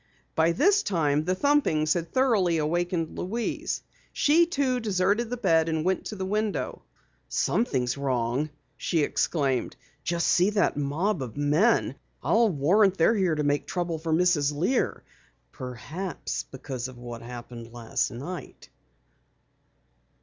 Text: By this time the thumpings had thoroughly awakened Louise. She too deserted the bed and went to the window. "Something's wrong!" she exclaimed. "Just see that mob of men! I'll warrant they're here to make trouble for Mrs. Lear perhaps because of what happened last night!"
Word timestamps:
By 0.33 0.51
this 0.51 0.81
time 0.81 1.25
the 1.25 1.35
thumpings 1.35 1.93
had 1.93 2.11
thoroughly 2.11 2.57
awakened 2.57 3.19
Louise. 3.19 3.83
She 4.11 4.47
too 4.47 4.79
deserted 4.79 5.29
the 5.29 5.37
bed 5.37 5.69
and 5.69 5.85
went 5.85 6.05
to 6.05 6.15
the 6.15 6.25
window. 6.25 6.81
"Something's 7.29 7.99
wrong!" 7.99 8.49
she 8.77 9.03
exclaimed. 9.03 9.75
"Just 10.03 10.25
see 10.27 10.49
that 10.49 10.75
mob 10.75 11.21
of 11.21 11.37
men! 11.37 11.93
I'll 12.23 12.49
warrant 12.49 12.97
they're 12.97 13.13
here 13.13 13.35
to 13.35 13.43
make 13.43 13.67
trouble 13.67 13.99
for 13.99 14.11
Mrs. 14.11 14.51
Lear 14.55 15.03
perhaps 15.51 16.45
because 16.49 16.87
of 16.87 16.97
what 16.97 17.21
happened 17.21 17.71
last 17.71 18.09
night!" 18.09 18.69